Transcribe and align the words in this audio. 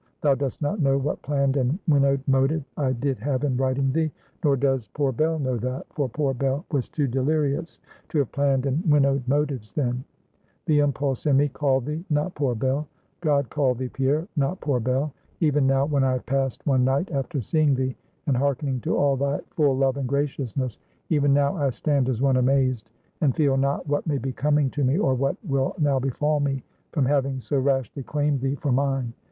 Thou 0.21 0.33
dost 0.33 0.63
not 0.63 0.79
know 0.79 0.97
what 0.97 1.21
planned 1.21 1.57
and 1.57 1.77
winnowed 1.87 2.23
motive 2.27 2.63
I 2.75 2.91
did 2.93 3.19
have 3.19 3.43
in 3.43 3.55
writing 3.55 3.91
thee; 3.93 4.11
nor 4.43 4.57
does 4.57 4.87
poor 4.87 5.11
Bell 5.11 5.37
know 5.37 5.57
that; 5.57 5.85
for 5.93 6.09
poor 6.09 6.33
Bell 6.33 6.65
was 6.71 6.89
too 6.89 7.05
delirious 7.05 7.79
to 8.09 8.17
have 8.17 8.31
planned 8.31 8.65
and 8.65 8.83
winnowed 8.91 9.27
motives 9.27 9.71
then. 9.73 10.03
The 10.65 10.79
impulse 10.79 11.27
in 11.27 11.37
me 11.37 11.49
called 11.49 11.85
thee, 11.85 12.03
not 12.09 12.33
poor 12.33 12.55
Bell. 12.55 12.87
God 13.19 13.51
called 13.51 13.77
thee, 13.77 13.89
Pierre, 13.89 14.27
not 14.35 14.59
poor 14.59 14.79
Bell. 14.79 15.13
Even 15.39 15.67
now, 15.67 15.85
when 15.85 16.03
I 16.03 16.13
have 16.13 16.25
passed 16.25 16.65
one 16.65 16.83
night 16.83 17.11
after 17.11 17.39
seeing 17.39 17.75
thee, 17.75 17.95
and 18.25 18.35
hearkening 18.35 18.79
to 18.79 18.97
all 18.97 19.15
thy 19.15 19.41
full 19.51 19.77
love 19.77 19.97
and 19.97 20.09
graciousness; 20.09 20.79
even 21.11 21.31
now, 21.31 21.55
I 21.57 21.69
stand 21.69 22.09
as 22.09 22.23
one 22.23 22.37
amazed, 22.37 22.89
and 23.21 23.35
feel 23.35 23.55
not 23.55 23.87
what 23.87 24.07
may 24.07 24.17
be 24.17 24.33
coming 24.33 24.71
to 24.71 24.83
me, 24.83 24.97
or 24.97 25.13
what 25.13 25.37
will 25.45 25.75
now 25.77 25.99
befall 25.99 26.39
me, 26.39 26.63
from 26.91 27.05
having 27.05 27.39
so 27.39 27.59
rashly 27.59 28.01
claimed 28.01 28.41
thee 28.41 28.55
for 28.55 28.71
mine. 28.71 29.13